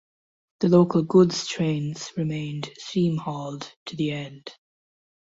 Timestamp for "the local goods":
0.61-1.45